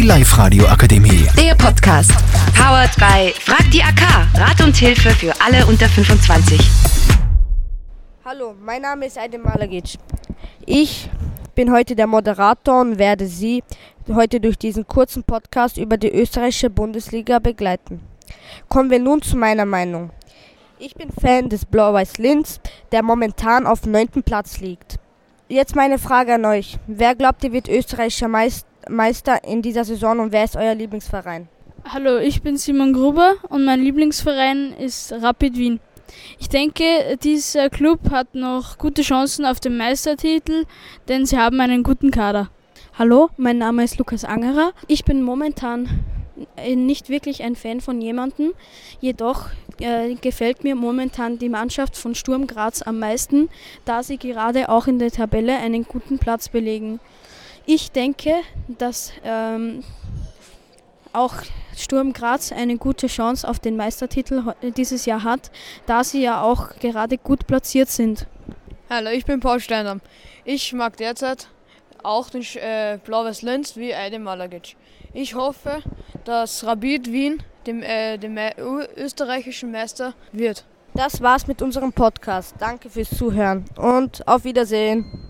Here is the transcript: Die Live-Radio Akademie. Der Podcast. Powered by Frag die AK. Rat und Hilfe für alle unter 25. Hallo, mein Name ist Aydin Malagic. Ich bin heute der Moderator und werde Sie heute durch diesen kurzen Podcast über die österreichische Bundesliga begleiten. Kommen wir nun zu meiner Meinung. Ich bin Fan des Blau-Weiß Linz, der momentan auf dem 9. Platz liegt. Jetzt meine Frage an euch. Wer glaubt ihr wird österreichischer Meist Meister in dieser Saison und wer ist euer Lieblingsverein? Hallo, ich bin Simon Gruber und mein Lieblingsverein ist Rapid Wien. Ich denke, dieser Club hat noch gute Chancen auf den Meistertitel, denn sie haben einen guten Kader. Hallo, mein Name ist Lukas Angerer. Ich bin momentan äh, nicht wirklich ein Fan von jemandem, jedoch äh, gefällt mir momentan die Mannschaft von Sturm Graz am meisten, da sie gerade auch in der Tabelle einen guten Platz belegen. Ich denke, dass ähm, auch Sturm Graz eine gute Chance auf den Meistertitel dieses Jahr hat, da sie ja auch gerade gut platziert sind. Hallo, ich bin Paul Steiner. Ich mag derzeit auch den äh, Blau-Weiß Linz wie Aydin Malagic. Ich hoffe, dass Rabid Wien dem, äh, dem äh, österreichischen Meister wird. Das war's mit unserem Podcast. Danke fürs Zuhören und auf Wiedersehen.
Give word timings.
Die 0.00 0.06
Live-Radio 0.06 0.64
Akademie. 0.64 1.26
Der 1.36 1.54
Podcast. 1.54 2.10
Powered 2.56 2.96
by 2.96 3.38
Frag 3.38 3.70
die 3.70 3.82
AK. 3.82 4.00
Rat 4.34 4.58
und 4.64 4.74
Hilfe 4.74 5.10
für 5.10 5.34
alle 5.42 5.66
unter 5.66 5.90
25. 5.90 6.58
Hallo, 8.24 8.54
mein 8.64 8.80
Name 8.80 9.04
ist 9.04 9.18
Aydin 9.18 9.42
Malagic. 9.42 9.98
Ich 10.64 11.10
bin 11.54 11.70
heute 11.70 11.94
der 11.94 12.06
Moderator 12.06 12.80
und 12.80 12.98
werde 12.98 13.26
Sie 13.26 13.62
heute 14.08 14.40
durch 14.40 14.56
diesen 14.56 14.86
kurzen 14.86 15.22
Podcast 15.22 15.76
über 15.76 15.98
die 15.98 16.10
österreichische 16.10 16.70
Bundesliga 16.70 17.38
begleiten. 17.38 18.00
Kommen 18.70 18.88
wir 18.88 19.00
nun 19.00 19.20
zu 19.20 19.36
meiner 19.36 19.66
Meinung. 19.66 20.12
Ich 20.78 20.94
bin 20.94 21.10
Fan 21.12 21.50
des 21.50 21.66
Blau-Weiß 21.66 22.16
Linz, 22.16 22.58
der 22.90 23.02
momentan 23.02 23.66
auf 23.66 23.82
dem 23.82 23.92
9. 23.92 24.22
Platz 24.24 24.60
liegt. 24.60 24.98
Jetzt 25.48 25.76
meine 25.76 25.98
Frage 25.98 26.36
an 26.36 26.46
euch. 26.46 26.78
Wer 26.86 27.14
glaubt 27.14 27.44
ihr 27.44 27.52
wird 27.52 27.68
österreichischer 27.68 28.28
Meist 28.28 28.64
Meister 28.88 29.44
in 29.44 29.62
dieser 29.62 29.84
Saison 29.84 30.20
und 30.20 30.32
wer 30.32 30.44
ist 30.44 30.56
euer 30.56 30.74
Lieblingsverein? 30.74 31.48
Hallo, 31.84 32.18
ich 32.18 32.42
bin 32.42 32.56
Simon 32.56 32.92
Gruber 32.92 33.34
und 33.48 33.64
mein 33.64 33.80
Lieblingsverein 33.80 34.74
ist 34.78 35.12
Rapid 35.12 35.56
Wien. 35.56 35.80
Ich 36.38 36.48
denke, 36.48 37.18
dieser 37.22 37.70
Club 37.70 38.10
hat 38.10 38.34
noch 38.34 38.78
gute 38.78 39.02
Chancen 39.02 39.44
auf 39.44 39.60
den 39.60 39.76
Meistertitel, 39.76 40.64
denn 41.08 41.26
sie 41.26 41.38
haben 41.38 41.60
einen 41.60 41.82
guten 41.82 42.10
Kader. 42.10 42.50
Hallo, 42.98 43.30
mein 43.36 43.58
Name 43.58 43.84
ist 43.84 43.98
Lukas 43.98 44.24
Angerer. 44.24 44.72
Ich 44.86 45.04
bin 45.04 45.22
momentan 45.22 45.88
äh, 46.56 46.76
nicht 46.76 47.08
wirklich 47.08 47.42
ein 47.42 47.56
Fan 47.56 47.80
von 47.80 48.00
jemandem, 48.00 48.52
jedoch 49.00 49.48
äh, 49.78 50.14
gefällt 50.14 50.64
mir 50.64 50.74
momentan 50.74 51.38
die 51.38 51.48
Mannschaft 51.48 51.96
von 51.96 52.14
Sturm 52.14 52.46
Graz 52.46 52.82
am 52.82 52.98
meisten, 52.98 53.48
da 53.84 54.02
sie 54.02 54.18
gerade 54.18 54.68
auch 54.68 54.86
in 54.86 54.98
der 54.98 55.10
Tabelle 55.10 55.56
einen 55.56 55.84
guten 55.84 56.18
Platz 56.18 56.48
belegen. 56.48 57.00
Ich 57.66 57.92
denke, 57.92 58.34
dass 58.68 59.12
ähm, 59.22 59.84
auch 61.12 61.34
Sturm 61.76 62.12
Graz 62.12 62.52
eine 62.52 62.76
gute 62.76 63.06
Chance 63.06 63.48
auf 63.48 63.58
den 63.58 63.76
Meistertitel 63.76 64.54
dieses 64.76 65.06
Jahr 65.06 65.24
hat, 65.24 65.50
da 65.86 66.04
sie 66.04 66.22
ja 66.22 66.42
auch 66.42 66.76
gerade 66.80 67.18
gut 67.18 67.46
platziert 67.46 67.88
sind. 67.88 68.26
Hallo, 68.88 69.10
ich 69.10 69.24
bin 69.24 69.40
Paul 69.40 69.60
Steiner. 69.60 70.00
Ich 70.44 70.72
mag 70.72 70.96
derzeit 70.96 71.48
auch 72.02 72.30
den 72.30 72.42
äh, 72.56 72.98
Blau-Weiß 73.04 73.42
Linz 73.42 73.76
wie 73.76 73.92
Aydin 73.92 74.22
Malagic. 74.22 74.76
Ich 75.12 75.34
hoffe, 75.34 75.82
dass 76.24 76.64
Rabid 76.64 77.10
Wien 77.12 77.42
dem, 77.66 77.82
äh, 77.82 78.18
dem 78.18 78.36
äh, 78.36 78.52
österreichischen 78.96 79.70
Meister 79.70 80.14
wird. 80.32 80.64
Das 80.94 81.20
war's 81.20 81.46
mit 81.46 81.62
unserem 81.62 81.92
Podcast. 81.92 82.56
Danke 82.58 82.90
fürs 82.90 83.10
Zuhören 83.10 83.64
und 83.76 84.26
auf 84.26 84.44
Wiedersehen. 84.44 85.29